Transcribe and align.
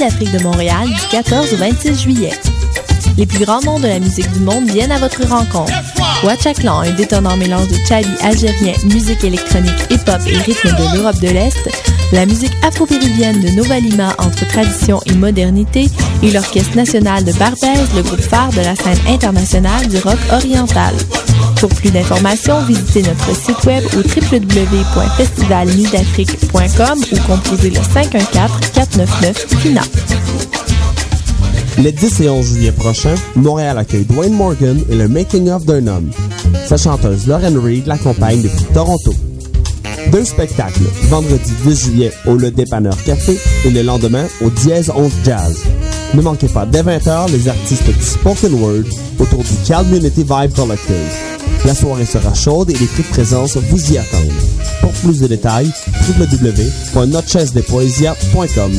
d'Afrique 0.00 0.32
de 0.32 0.42
Montréal 0.42 0.88
du 0.88 1.08
14 1.10 1.52
au 1.52 1.56
26 1.56 2.00
juillet. 2.00 2.32
Les 3.18 3.26
plus 3.26 3.44
grands 3.44 3.60
noms 3.60 3.78
de 3.78 3.86
la 3.86 4.00
musique 4.00 4.30
du 4.32 4.40
monde 4.40 4.64
viennent 4.70 4.92
à 4.92 4.98
votre 4.98 5.26
rencontre. 5.26 5.72
Watchaklan, 6.24 6.80
un 6.80 6.90
détonnant 6.92 7.36
mélange 7.36 7.68
de 7.68 7.76
chabi 7.86 8.08
algérien, 8.22 8.72
musique 8.86 9.22
électronique, 9.24 9.78
hip-hop 9.90 10.20
et 10.26 10.38
rythme 10.38 10.70
de 10.70 10.96
l'Europe 10.96 11.20
de 11.20 11.28
l'Est, 11.28 11.68
la 12.12 12.24
musique 12.24 12.52
afro-péruvienne 12.62 13.40
de 13.42 13.50
Nova 13.50 13.78
Lima 13.78 14.14
entre 14.18 14.46
tradition 14.48 15.00
et 15.04 15.12
modernité 15.12 15.86
et 16.22 16.30
l'Orchestre 16.30 16.76
national 16.76 17.24
de 17.24 17.32
Barbès, 17.32 17.94
le 17.94 18.02
groupe 18.02 18.20
phare 18.20 18.50
de 18.50 18.60
la 18.60 18.74
scène 18.76 18.98
internationale 19.06 19.86
du 19.86 19.98
rock 19.98 20.18
oriental. 20.32 20.94
Pour 21.60 21.68
plus 21.68 21.90
d'informations, 21.90 22.62
visitez 22.62 23.02
notre 23.02 23.36
site 23.36 23.62
web 23.66 23.84
au 23.92 23.98
www.festivalnudafrique.com 23.98 26.98
ou 27.12 27.16
composez 27.26 27.68
le 27.68 27.80
514-499-FINA. 27.80 29.82
Les 31.76 31.92
10 31.92 32.20
et 32.22 32.30
11 32.30 32.46
juillet 32.46 32.72
prochains, 32.72 33.14
Montréal 33.36 33.76
accueille 33.76 34.06
Dwayne 34.06 34.32
Morgan 34.32 34.82
et 34.88 34.94
le 34.94 35.06
Making 35.06 35.50
of 35.50 35.66
d'un 35.66 35.86
homme. 35.86 36.10
Sa 36.66 36.78
chanteuse 36.78 37.26
Lauren 37.26 37.60
Reed 37.62 37.86
l'accompagne 37.86 38.40
depuis 38.40 38.64
Toronto. 38.72 39.12
Deux 40.12 40.24
spectacles, 40.24 40.80
vendredi 41.10 41.52
10 41.66 41.84
juillet 41.84 42.10
au 42.26 42.36
Le 42.36 42.50
Dépanneur 42.50 42.96
Café 43.04 43.38
et 43.66 43.70
le 43.70 43.82
lendemain 43.82 44.26
au 44.40 44.48
Dièse 44.48 44.90
11 44.94 45.12
Jazz. 45.24 45.58
Ne 46.14 46.22
manquez 46.22 46.48
pas 46.48 46.64
dès 46.64 46.82
20h 46.82 47.30
les 47.30 47.48
artistes 47.48 47.86
du 47.86 48.02
Spoken 48.02 48.54
Word 48.54 48.86
autour 49.18 49.44
du 49.44 49.54
Community 49.68 50.22
Vibe 50.22 50.54
Collective. 50.54 51.39
La 51.66 51.74
soirée 51.74 52.06
sera 52.06 52.32
chaude 52.34 52.70
et 52.70 52.78
les 52.78 52.86
prix 52.86 53.02
de 53.02 53.60
vous 53.68 53.92
y 53.92 53.98
attendent. 53.98 54.32
Pour 54.80 54.92
plus 54.92 55.20
de 55.20 55.26
détails, 55.26 55.70
www.notrechesedespoesia.com 56.18 58.72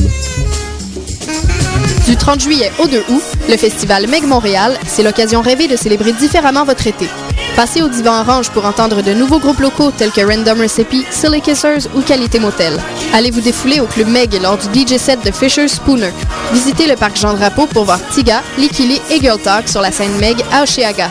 Du 2.06 2.16
30 2.16 2.40
juillet 2.40 2.72
au 2.80 2.88
2 2.88 3.04
août, 3.08 3.22
le 3.48 3.56
festival 3.56 4.08
Meg 4.08 4.24
Montréal, 4.24 4.76
c'est 4.86 5.04
l'occasion 5.04 5.42
rêvée 5.42 5.68
de 5.68 5.76
célébrer 5.76 6.12
différemment 6.12 6.64
votre 6.64 6.88
été. 6.88 7.06
Passez 7.54 7.82
au 7.82 7.88
divan 7.88 8.20
orange 8.20 8.50
pour 8.50 8.64
entendre 8.64 9.02
de 9.02 9.12
nouveaux 9.12 9.38
groupes 9.38 9.60
locaux 9.60 9.92
tels 9.92 10.10
que 10.10 10.22
Random 10.22 10.60
Recipe, 10.60 11.06
Silly 11.10 11.40
Kissers 11.40 11.86
ou 11.94 12.00
Qualité 12.00 12.40
Motel. 12.40 12.76
Allez 13.12 13.30
vous 13.30 13.42
défouler 13.42 13.78
au 13.78 13.86
club 13.86 14.08
Meg 14.08 14.34
lors 14.42 14.58
du 14.58 14.66
DJ 14.80 14.96
set 14.96 15.24
de 15.24 15.30
Fisher 15.30 15.68
Spooner. 15.68 16.10
Visitez 16.52 16.88
le 16.88 16.96
parc 16.96 17.16
Jean 17.16 17.34
Drapeau 17.34 17.66
pour 17.66 17.84
voir 17.84 18.00
Tiga, 18.12 18.42
Likili 18.58 19.00
et 19.10 19.20
Girl 19.20 19.38
Talk 19.38 19.68
sur 19.68 19.82
la 19.82 19.92
scène 19.92 20.16
Meg 20.18 20.42
à 20.50 20.64
Oshéaga. 20.64 21.10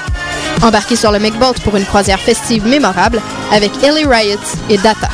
Embarquez 0.61 0.95
sur 0.95 1.11
le 1.11 1.19
Megbolt 1.19 1.59
pour 1.61 1.75
une 1.75 1.85
croisière 1.85 2.19
festive 2.19 2.65
mémorable 2.65 3.21
avec 3.51 3.71
Ellie 3.83 4.05
Riot 4.05 4.39
et 4.69 4.77
Data. 4.77 5.09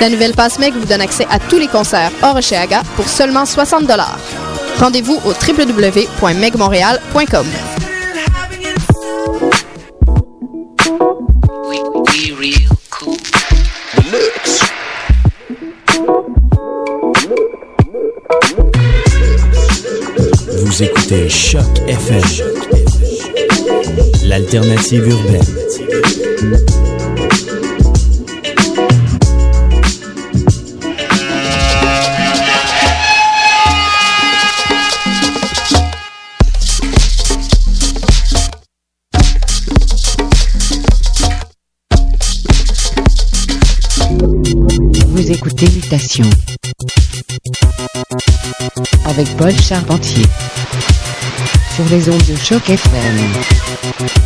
La 0.00 0.08
nouvelle 0.08 0.34
passe 0.34 0.58
Meg 0.58 0.74
vous 0.74 0.84
donne 0.84 1.00
accès 1.00 1.26
à 1.30 1.38
tous 1.38 1.58
les 1.58 1.68
concerts 1.68 2.10
hors 2.22 2.38
pour 2.96 3.08
seulement 3.08 3.46
60 3.46 3.84
Rendez-vous 4.78 5.20
au 5.24 5.30
www.megmontréal.com. 5.30 7.46
Vous 20.64 20.82
écoutez 20.82 21.28
Choc 21.28 21.62
FM, 21.86 22.22
l'alternative 24.32 25.06
urbaine. 25.08 25.42
Vous 45.08 45.30
écoutez 45.30 45.66
Mutation 45.66 46.24
avec 49.04 49.28
Paul 49.36 49.52
Charpentier 49.60 50.24
sur 51.76 51.84
les 51.90 52.08
ondes 52.08 52.24
de 52.26 52.36
choc 52.36 52.68
FM. 52.70 54.21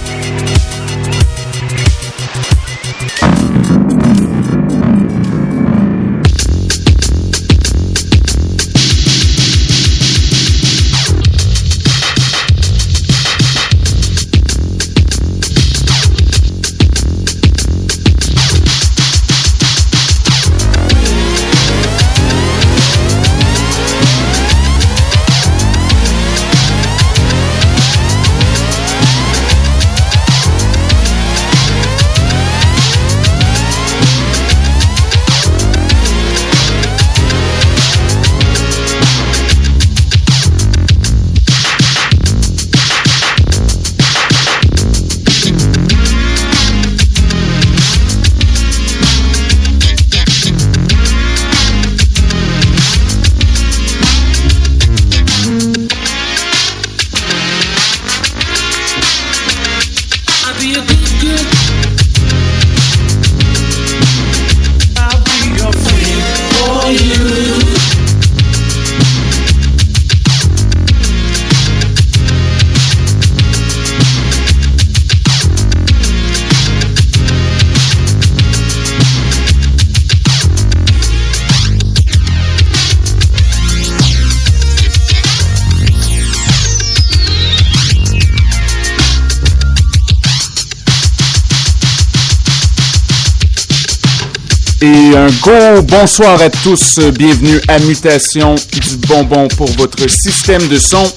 Et 94.83 95.17
un 95.17 95.29
gros 95.41 95.83
bonsoir 95.83 96.41
à 96.43 96.51
tous. 96.51 96.99
Bienvenue 96.99 97.59
à 97.67 97.79
Mutation 97.79 98.55
du 98.55 98.97
bonbon 99.09 99.49
pour 99.57 99.71
votre 99.73 100.07
système 100.11 100.69
de 100.69 100.79
son. 100.79 101.11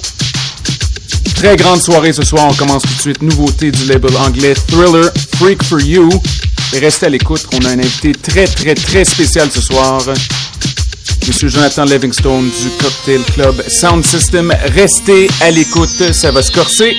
Très 1.35 1.57
grande 1.57 1.81
soirée 1.81 2.13
ce 2.13 2.23
soir. 2.23 2.47
On 2.49 2.53
commence 2.53 2.83
tout 2.83 2.93
de 2.95 3.01
suite. 3.01 3.21
Nouveauté 3.21 3.69
du 3.71 3.83
label 3.85 4.15
anglais 4.15 4.53
Thriller 4.53 5.11
Freak 5.35 5.61
for 5.63 5.81
You. 5.81 6.09
Restez 6.79 7.07
à 7.07 7.09
l'écoute. 7.09 7.47
On 7.53 7.65
a 7.65 7.71
un 7.71 7.79
invité 7.79 8.13
très, 8.13 8.47
très, 8.47 8.75
très 8.75 9.03
spécial 9.03 9.49
ce 9.51 9.59
soir. 9.59 10.03
Monsieur 11.27 11.49
Jonathan 11.49 11.83
Livingstone 11.83 12.45
du 12.45 12.69
Cocktail 12.81 13.21
Club 13.33 13.61
Sound 13.67 14.05
System. 14.05 14.53
Restez 14.73 15.29
à 15.41 15.51
l'écoute. 15.51 16.13
Ça 16.13 16.31
va 16.31 16.41
se 16.41 16.51
corser. 16.51 16.95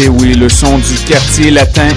Et 0.00 0.08
oui, 0.08 0.34
le 0.34 0.48
son 0.48 0.78
du 0.78 0.94
quartier 1.06 1.50
latin. 1.50 1.88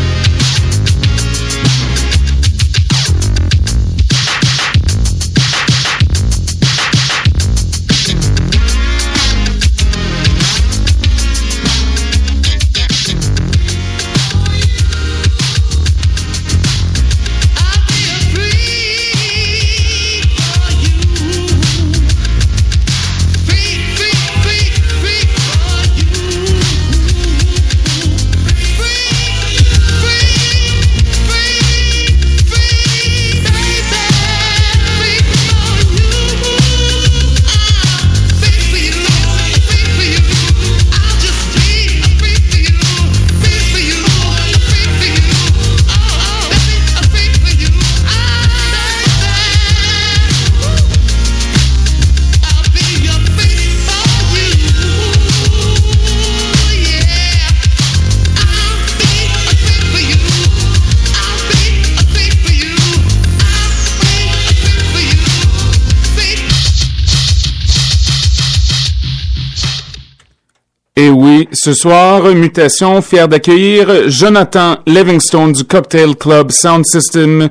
Ce 71.63 71.75
soir, 71.75 72.23
Mutation, 72.33 73.03
fier 73.03 73.27
d'accueillir 73.27 74.09
Jonathan 74.09 74.77
Livingstone 74.87 75.51
du 75.51 75.63
Cocktail 75.63 76.15
Club 76.15 76.49
Sound 76.49 76.83
System. 76.87 77.49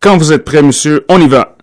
Quand 0.00 0.16
vous 0.16 0.32
êtes 0.32 0.44
prêt, 0.44 0.60
monsieur, 0.60 1.04
on 1.08 1.20
y 1.20 1.28
va. 1.28 1.53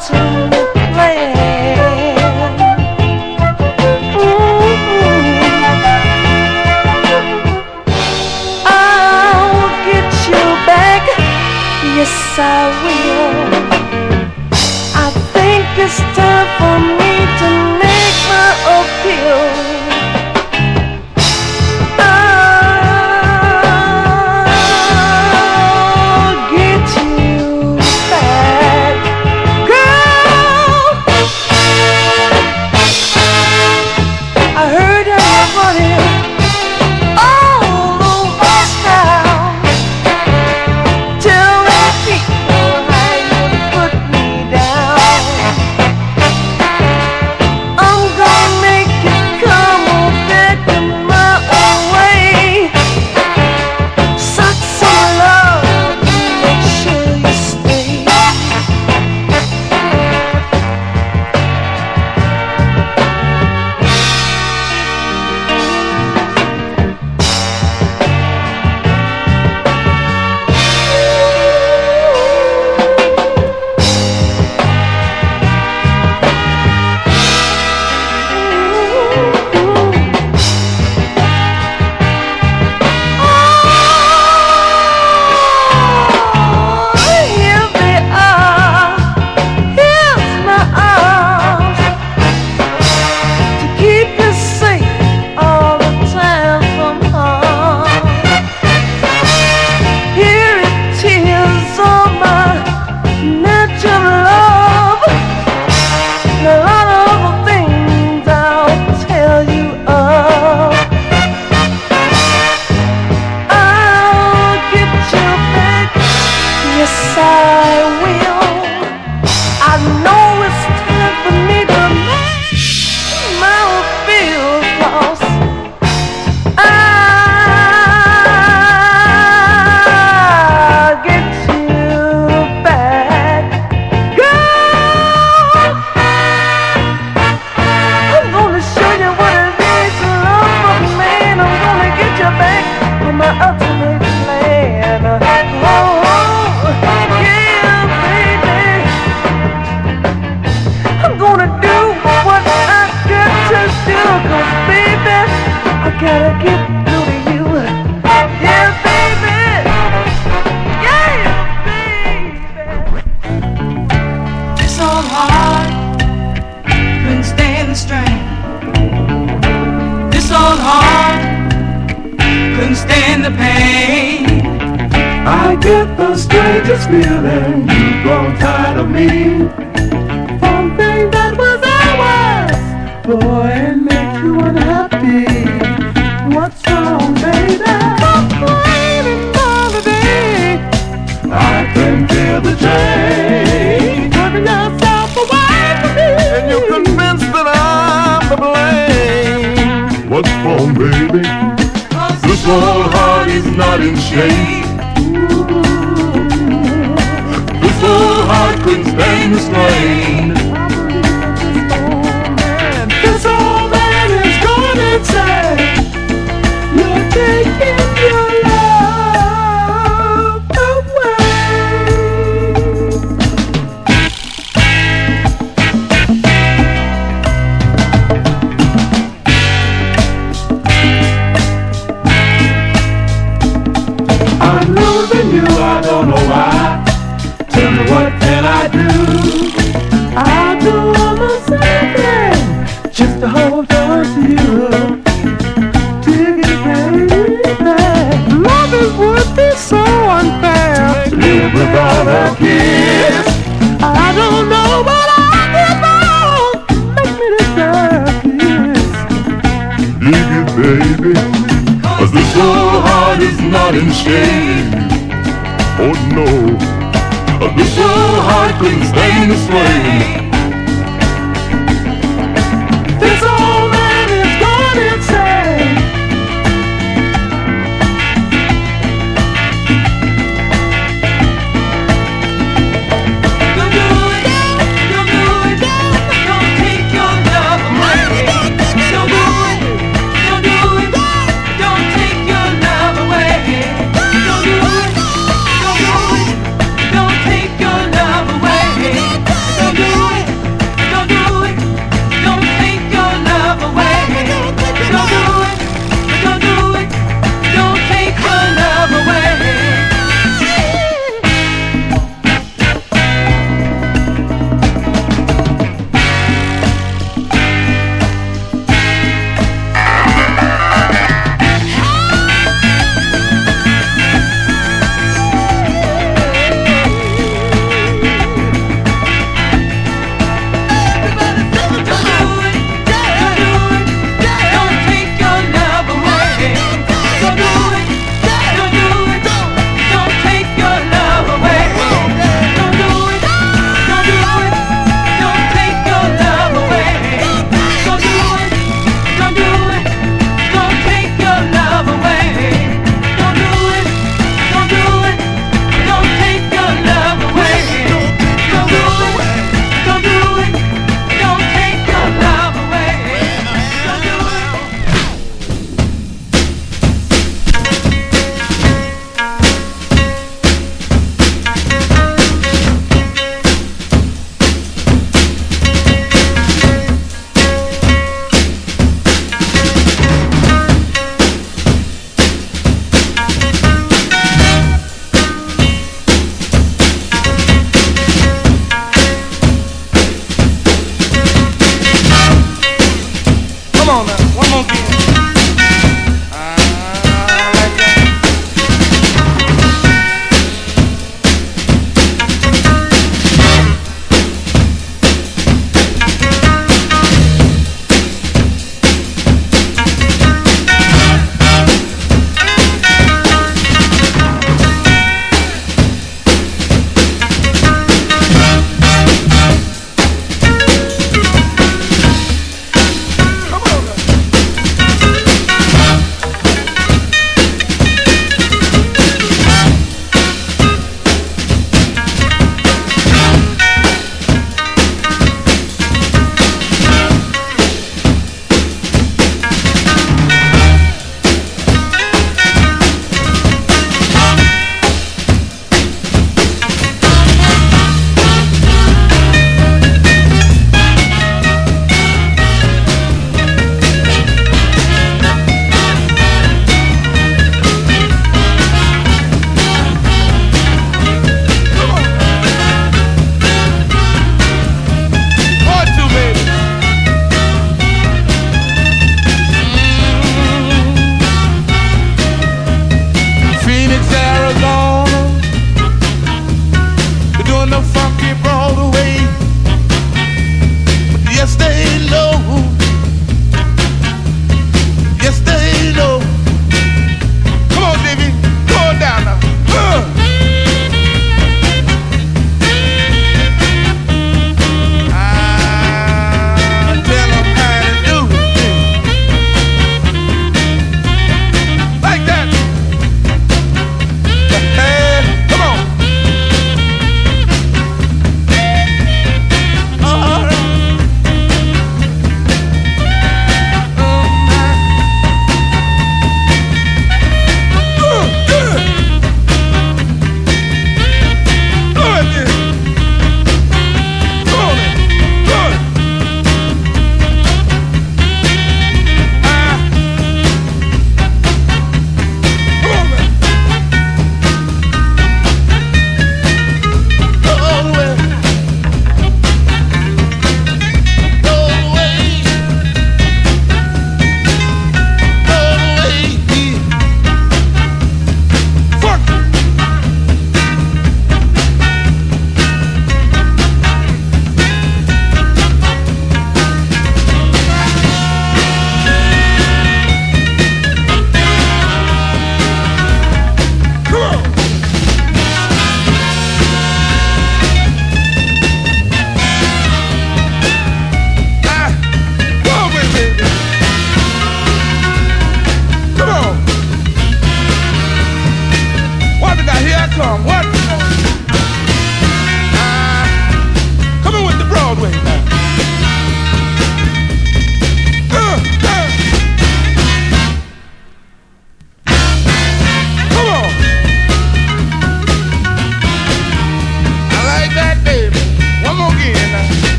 too 0.00 0.47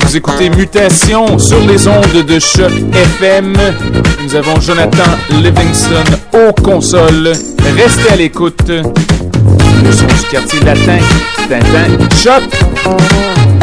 Vous 0.00 0.16
écoutez 0.16 0.50
Mutation 0.50 1.38
sur 1.38 1.60
les 1.66 1.86
ondes 1.86 2.24
de 2.26 2.38
choc 2.38 2.72
FM. 2.92 3.54
Nous 4.22 4.34
avons 4.34 4.60
Jonathan 4.60 5.04
Livingston 5.30 6.04
aux 6.32 6.52
consoles. 6.52 7.32
Restez 7.76 8.12
à 8.12 8.16
l'écoute. 8.16 8.68
Le 8.68 9.92
son 9.92 10.06
du 10.06 10.28
quartier 10.30 10.60
latin. 10.60 10.98
Tintin. 11.48 13.53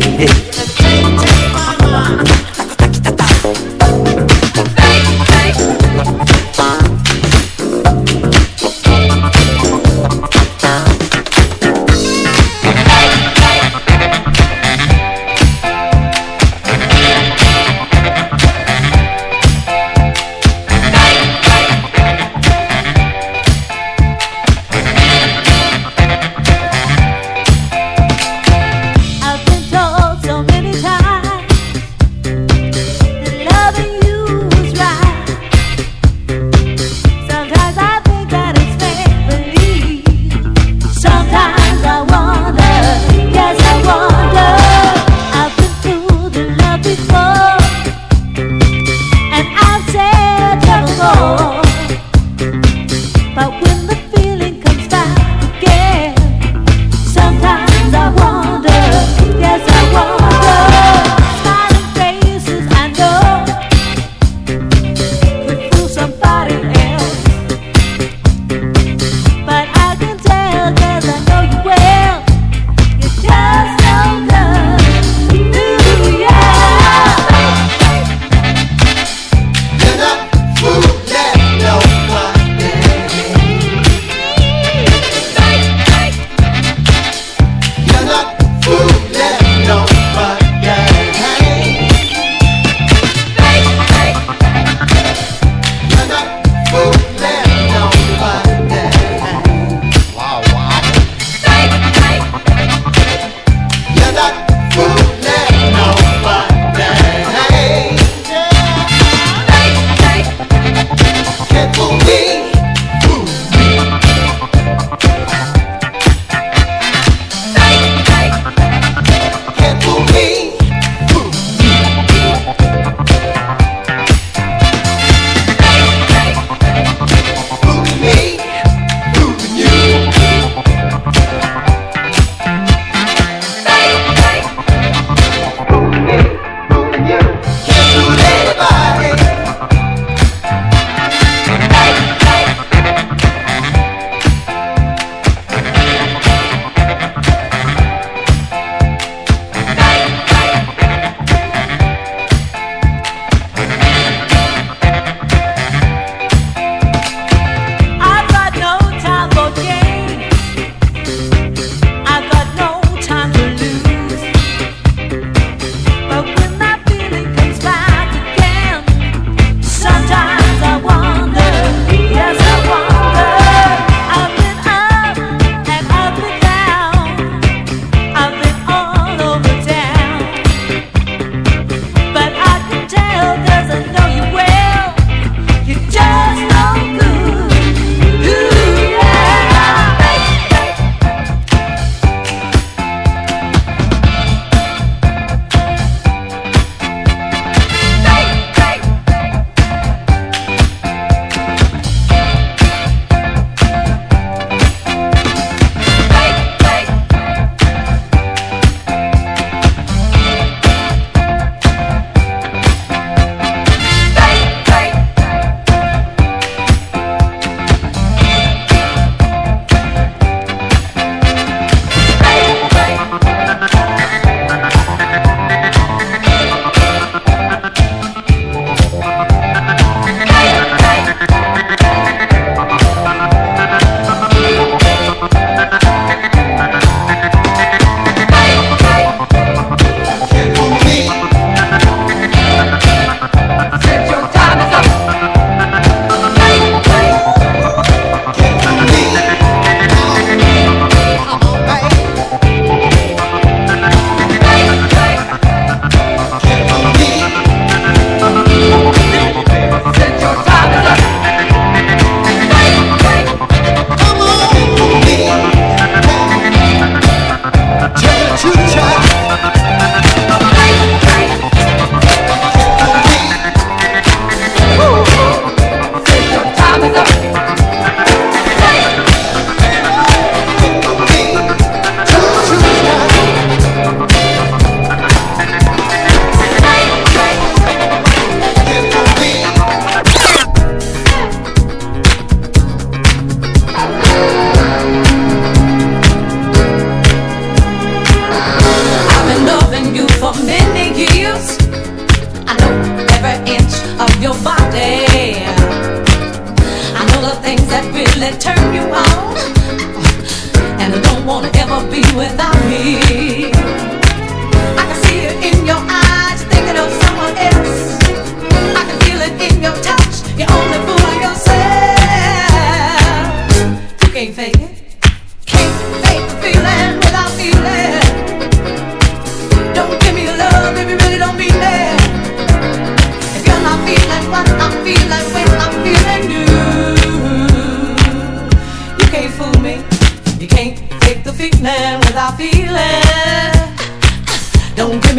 Yeah. 0.00 0.63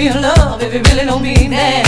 real 0.06 0.22
love 0.22 0.62
if 0.62 0.72
it 0.72 0.88
really 0.90 1.06
don't 1.06 1.24
mean 1.24 1.50
that. 1.50 1.88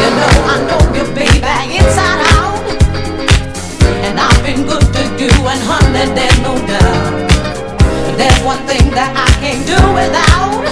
You 0.00 0.08
know, 0.18 0.32
I 0.52 0.56
know 0.68 0.82
you, 0.92 1.04
baby, 1.16 1.40
inside 1.80 2.20
out. 2.36 2.60
And 4.04 4.20
I've 4.20 4.42
been 4.44 4.66
good 4.68 4.84
to 4.84 5.02
you, 5.16 5.32
and 5.48 5.62
honey, 5.64 6.12
there's 6.12 6.38
no 6.44 6.52
doubt. 6.68 7.30
But 8.04 8.16
there's 8.20 8.42
one 8.44 8.60
thing 8.68 8.84
that 8.92 9.12
I 9.16 9.28
can't 9.40 9.64
do 9.64 9.80
without. 9.96 10.64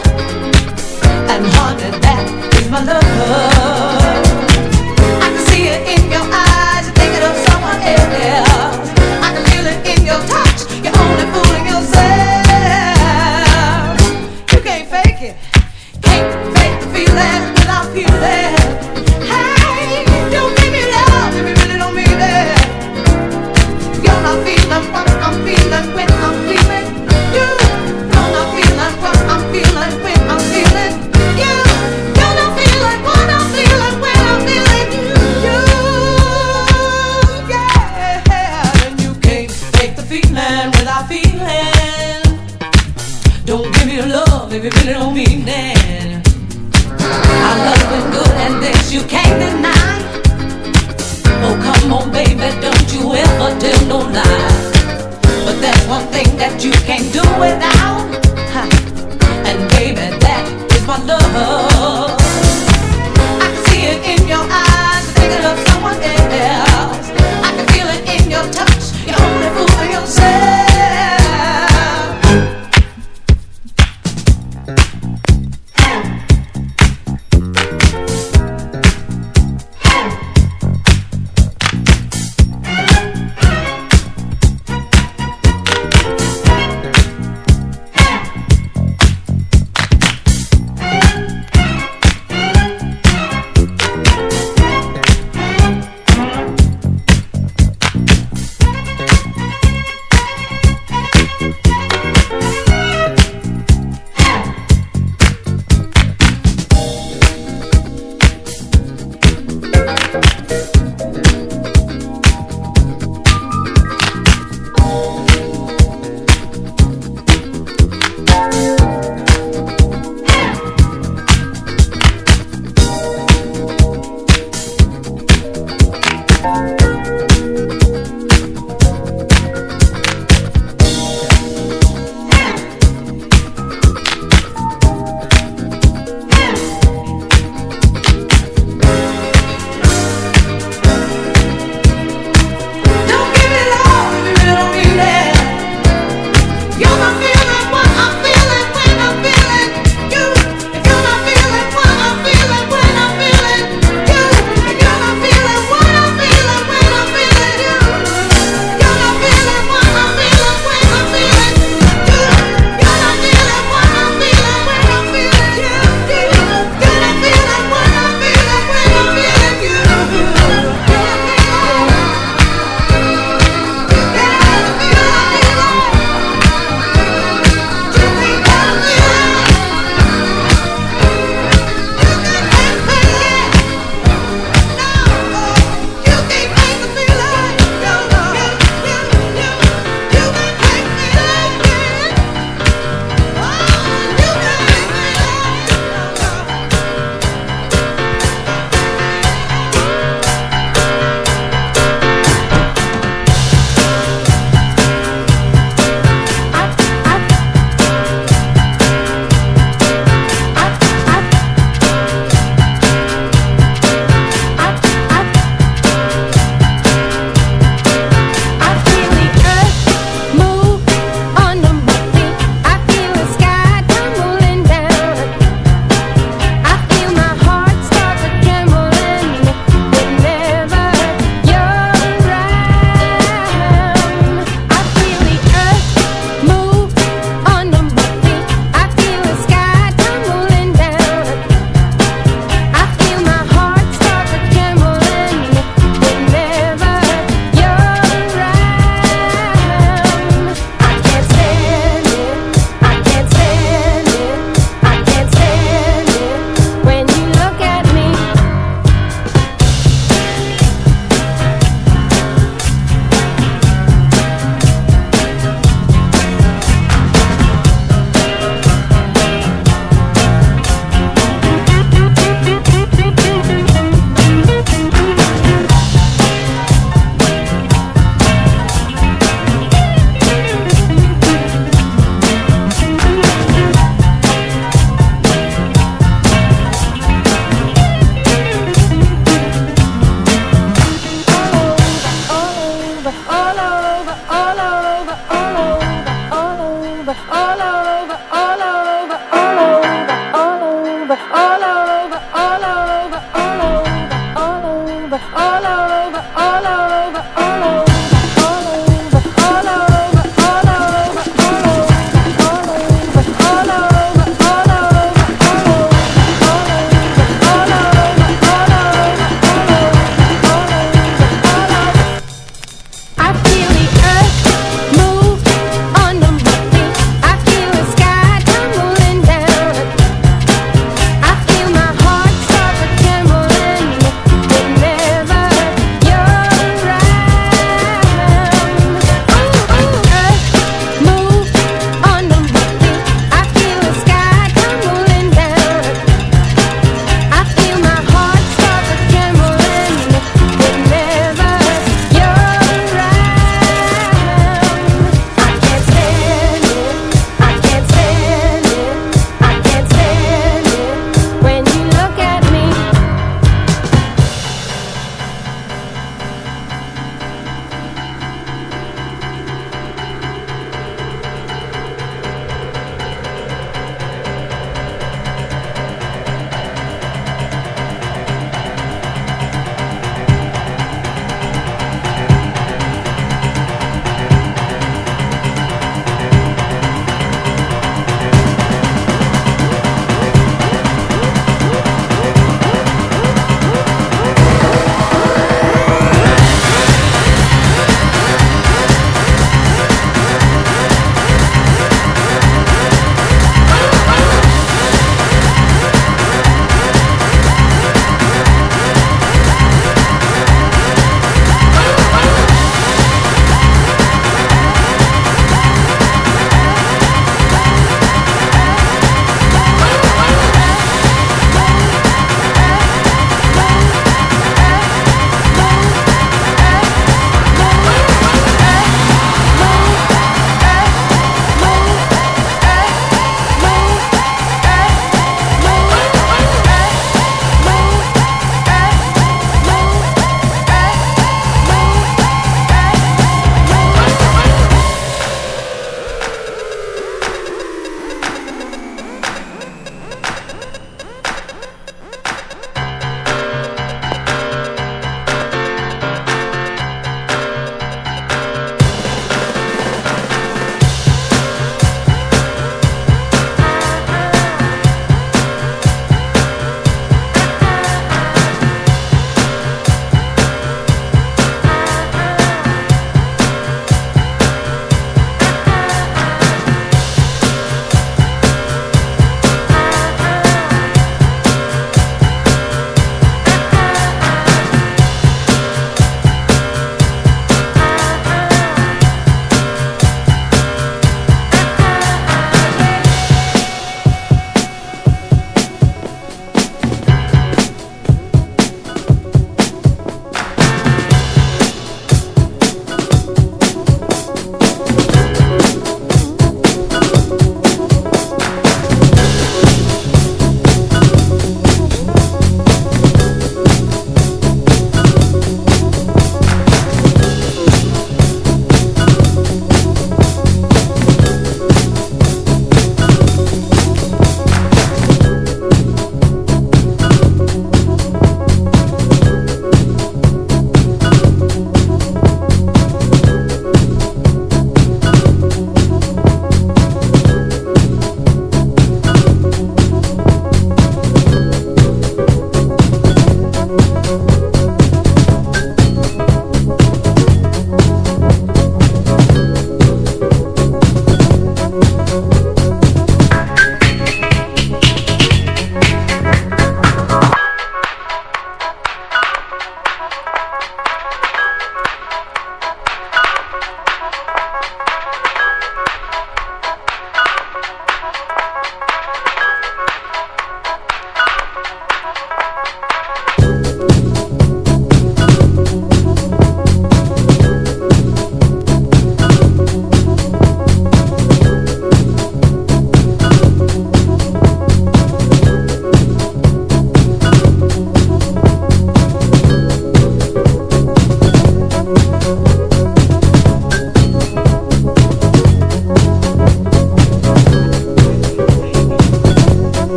And 1.33 1.47
honey, 1.57 1.90
that 2.05 2.25
is 2.61 2.69
my 2.69 2.85
love. 2.85 3.01
I 5.25 5.29
can 5.33 5.45
see 5.49 5.64
it 5.73 5.81
in 5.97 6.11
your 6.12 6.27
eyes, 6.29 6.85
you're 6.85 6.97
thinking 7.01 7.25
of 7.25 7.37
someone 7.49 7.81
else. 7.81 8.50
without 57.40 57.80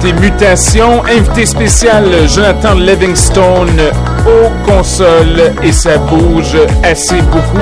écoutez 0.00 0.12
Mutation, 0.20 1.04
invité 1.04 1.46
spécial 1.46 2.04
Jonathan 2.28 2.74
Livingstone 2.74 3.80
aux 4.26 4.70
consoles 4.70 5.52
et 5.62 5.72
ça 5.72 5.98
bouge 5.98 6.56
assez 6.82 7.20
beaucoup. 7.22 7.58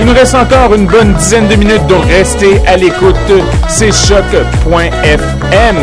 Il 0.00 0.06
nous 0.06 0.12
reste 0.12 0.34
encore 0.34 0.74
une 0.74 0.86
bonne 0.86 1.14
dizaine 1.14 1.48
de 1.48 1.56
minutes, 1.56 1.86
donc 1.88 2.04
restez 2.06 2.60
à 2.66 2.76
l'écoute. 2.76 3.16
C'est 3.68 3.92
choc.fm. 3.92 5.76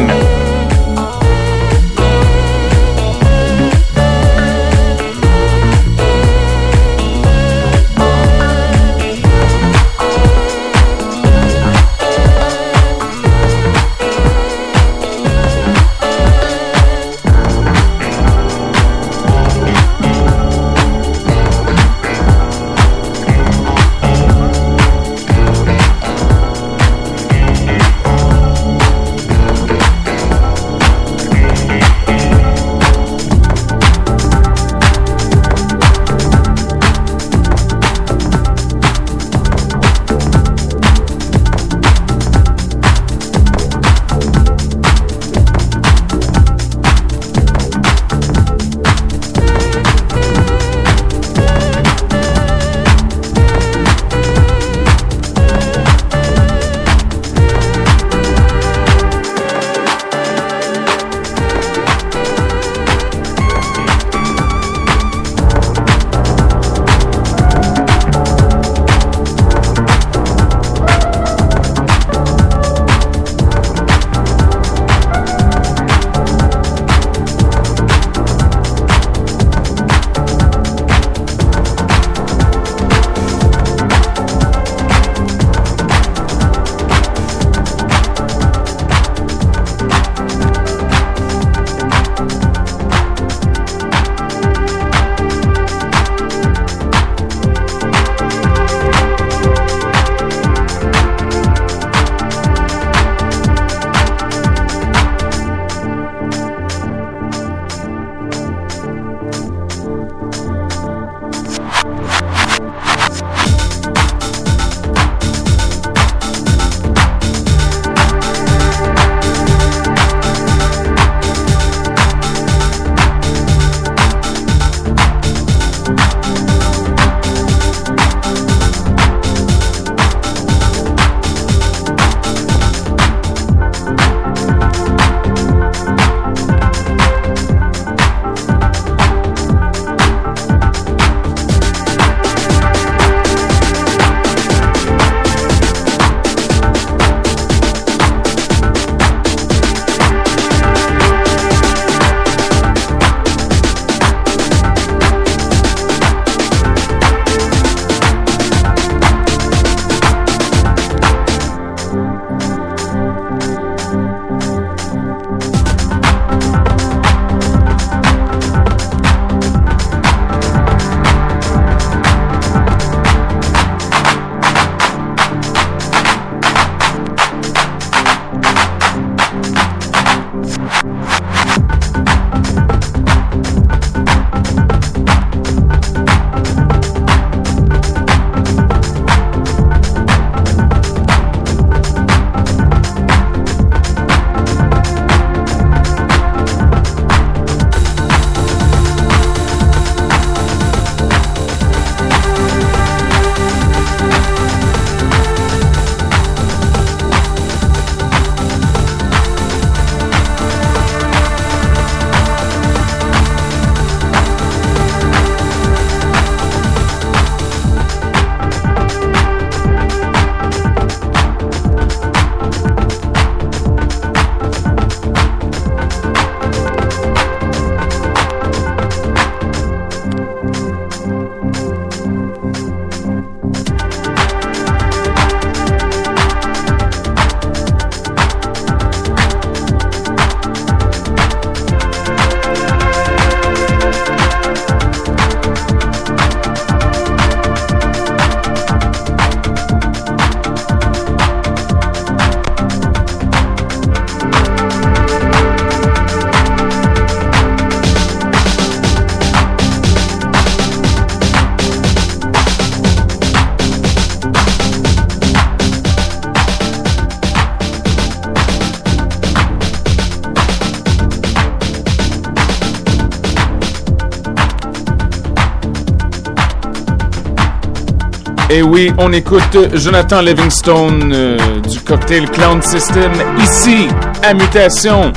Et 278.51 278.63
oui, 278.63 278.91
on 278.97 279.13
écoute 279.13 279.57
Jonathan 279.75 280.21
Livingstone 280.21 281.11
euh, 281.13 281.37
du 281.69 281.79
Cocktail 281.81 282.27
Clown 282.31 282.59
System 282.63 283.11
ici 283.39 283.87
à 284.23 284.33
Mutation. 284.33 285.11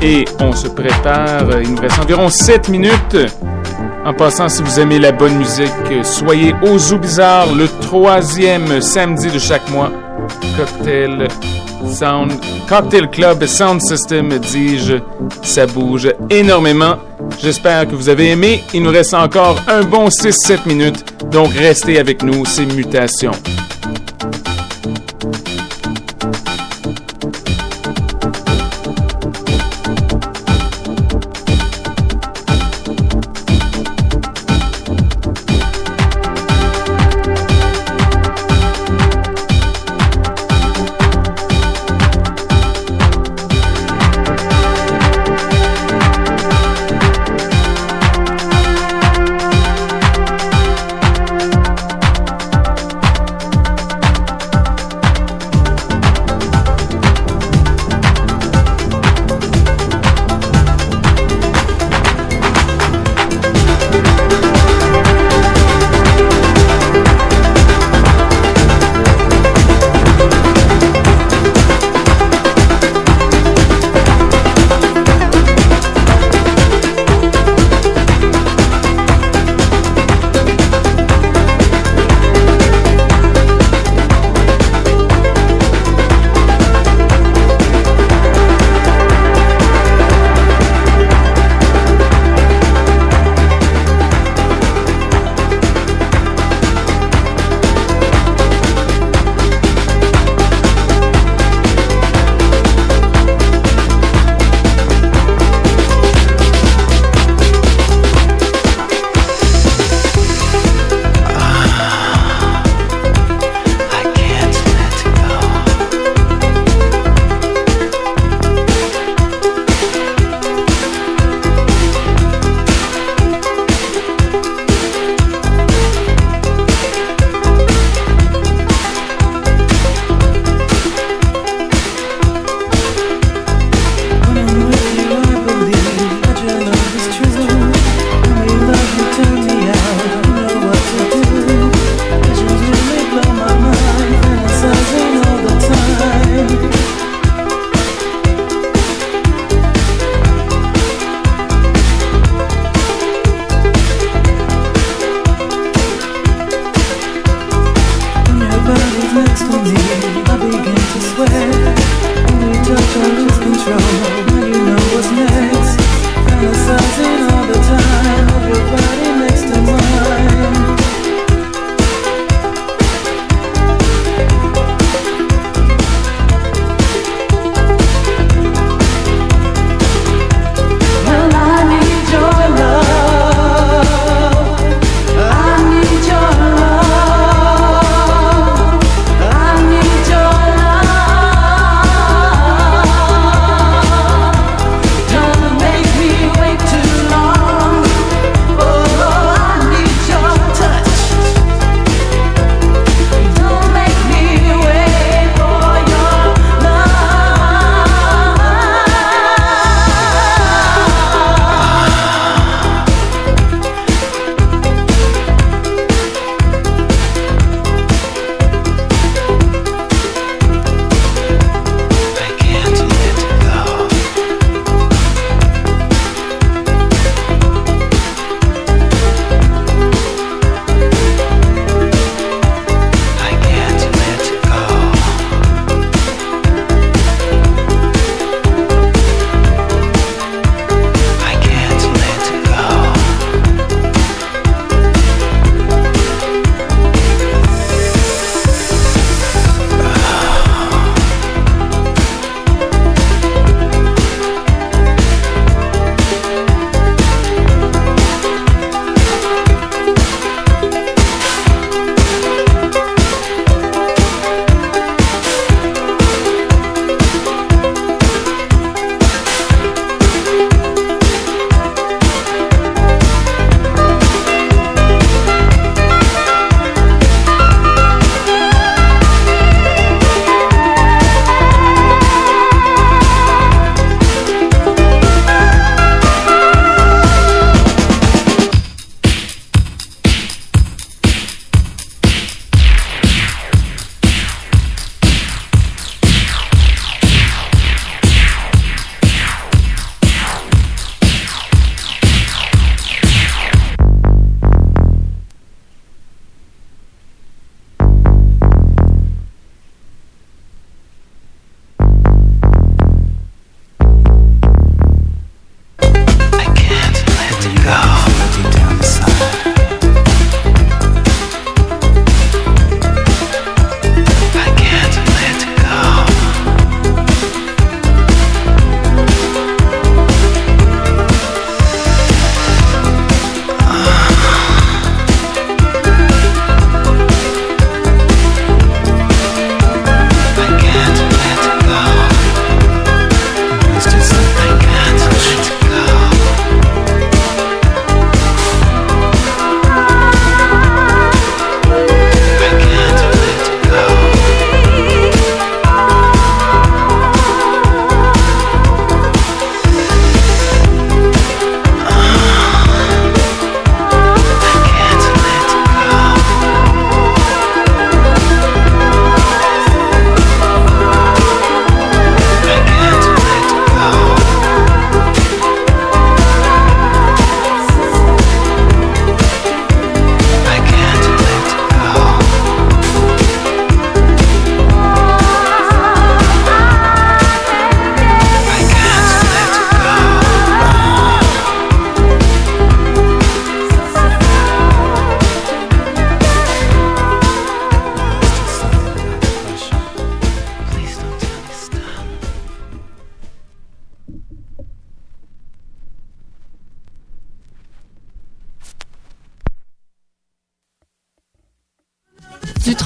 Et 0.00 0.24
on 0.38 0.52
se 0.52 0.68
prépare, 0.68 1.60
il 1.60 1.74
nous 1.74 1.80
reste 1.80 1.98
environ 1.98 2.28
7 2.28 2.68
minutes. 2.68 3.16
En 4.04 4.14
passant, 4.14 4.48
si 4.48 4.62
vous 4.62 4.78
aimez 4.78 5.00
la 5.00 5.10
bonne 5.10 5.36
musique, 5.38 5.72
soyez 6.04 6.54
au 6.62 6.78
Zoo 6.78 6.98
Bizarre 6.98 7.52
le 7.52 7.66
troisième 7.66 8.80
samedi 8.80 9.28
de 9.32 9.38
chaque 9.40 9.68
mois. 9.70 9.90
Cocktail 10.56 11.26
Sound, 11.86 12.32
Cocktail 12.68 13.08
Club 13.10 13.44
Sound 13.46 13.80
System, 13.80 14.38
dis-je, 14.38 14.98
ça 15.42 15.66
bouge 15.66 16.12
énormément. 16.30 16.96
J'espère 17.40 17.86
que 17.86 17.94
vous 17.94 18.08
avez 18.08 18.30
aimé. 18.30 18.62
Il 18.74 18.82
nous 18.82 18.90
reste 18.90 19.14
encore 19.14 19.60
un 19.68 19.82
bon 19.82 20.08
6-7 20.08 20.66
minutes, 20.66 21.04
donc 21.30 21.52
restez 21.52 21.98
avec 21.98 22.22
nous, 22.22 22.44
c'est 22.44 22.66
Mutation. 22.66 23.32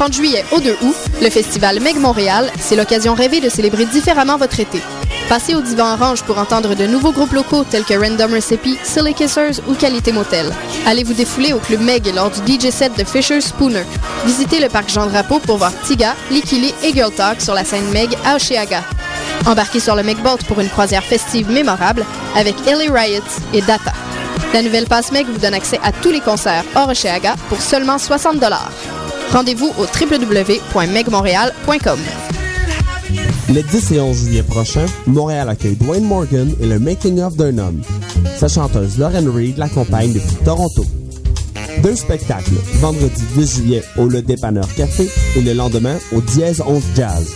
30 0.02 0.14
juillet 0.14 0.44
au 0.50 0.58
2 0.58 0.78
août, 0.82 0.96
le 1.20 1.30
festival 1.30 1.78
Meg 1.78 1.96
Montréal, 1.96 2.50
c'est 2.58 2.74
l'occasion 2.74 3.14
rêvée 3.14 3.40
de 3.40 3.48
célébrer 3.48 3.86
différemment 3.86 4.36
votre 4.36 4.58
été. 4.58 4.80
Passez 5.28 5.54
au 5.54 5.60
Divan 5.60 5.92
Orange 5.92 6.24
pour 6.24 6.38
entendre 6.38 6.74
de 6.74 6.88
nouveaux 6.88 7.12
groupes 7.12 7.34
locaux 7.34 7.62
tels 7.62 7.84
que 7.84 7.94
Random 7.94 8.32
Recipe, 8.32 8.80
Silly 8.82 9.14
Kissers 9.14 9.60
ou 9.68 9.74
Qualité 9.74 10.10
Motel. 10.10 10.50
Allez 10.86 11.04
vous 11.04 11.12
défouler 11.12 11.52
au 11.52 11.60
Club 11.60 11.82
Meg 11.82 12.12
lors 12.16 12.32
du 12.32 12.40
DJ 12.52 12.70
set 12.70 12.98
de 12.98 13.04
Fisher 13.04 13.40
Spooner. 13.40 13.84
Visitez 14.26 14.58
le 14.58 14.68
parc 14.68 14.90
Jean 14.90 15.06
Drapeau 15.06 15.38
pour 15.38 15.58
voir 15.58 15.70
Tiga, 15.86 16.16
Likili 16.32 16.74
et 16.82 16.92
Girl 16.92 17.12
Talk 17.12 17.40
sur 17.40 17.54
la 17.54 17.62
scène 17.62 17.88
Meg 17.92 18.10
à 18.24 18.34
Oshéaga. 18.34 18.82
Embarquez 19.46 19.78
sur 19.78 19.94
le 19.94 20.02
Meg 20.02 20.18
Boat 20.18 20.38
pour 20.48 20.58
une 20.58 20.68
croisière 20.68 21.04
festive 21.04 21.48
mémorable 21.48 22.04
avec 22.34 22.56
Ellie 22.66 22.90
Riot 22.90 23.22
et 23.54 23.60
Data. 23.60 23.92
La 24.52 24.62
nouvelle 24.62 24.86
passe 24.86 25.12
Meg 25.12 25.28
vous 25.28 25.38
donne 25.38 25.54
accès 25.54 25.78
à 25.84 25.92
tous 25.92 26.10
les 26.10 26.20
concerts 26.20 26.64
hors 26.74 26.88
Oshéaga 26.88 27.36
pour 27.48 27.62
seulement 27.62 27.98
60 27.98 28.40
Rendez-vous 29.32 29.72
au 29.78 29.84
www.megmontréal.com. 29.84 31.98
Les 33.48 33.62
10 33.62 33.92
et 33.92 34.00
11 34.00 34.16
juillet 34.16 34.42
prochains, 34.42 34.84
Montréal 35.06 35.48
accueille 35.48 35.76
Dwayne 35.76 36.04
Morgan 36.04 36.54
et 36.60 36.66
le 36.66 36.78
Making 36.78 37.22
of 37.22 37.34
d'un 37.36 37.56
homme. 37.58 37.80
Sa 38.36 38.48
chanteuse 38.48 38.98
Lauren 38.98 39.32
Reed 39.32 39.56
l'accompagne 39.56 40.12
depuis 40.12 40.36
Toronto. 40.44 40.84
Deux 41.82 41.96
spectacles, 41.96 42.52
vendredi 42.74 43.22
10 43.34 43.56
juillet 43.56 43.82
au 43.96 44.06
Le 44.06 44.20
Dépanneur 44.22 44.68
Café 44.74 45.10
et 45.36 45.40
le 45.40 45.54
lendemain 45.54 45.96
au 46.14 46.20
Dièse 46.20 46.62
11 46.66 46.82
Jazz. 46.94 47.32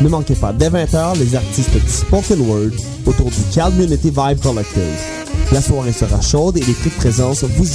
Ne 0.00 0.08
manquez 0.08 0.34
pas 0.34 0.52
dès 0.52 0.68
20h 0.68 1.18
les 1.18 1.34
artistes 1.34 1.72
du 1.72 1.90
Spoken 1.90 2.40
Word 2.40 2.72
autour 3.06 3.30
du 3.30 3.40
Community 3.54 4.10
Vibe 4.10 4.40
Collective. 4.42 4.82
La 5.52 5.62
soirée 5.62 5.92
sera 5.92 6.20
chaude 6.20 6.58
et 6.58 6.64
les 6.64 6.74
prix 6.74 6.90
de 6.90 6.94
présence 6.94 7.42
vous 7.42 7.64
y 7.64 7.68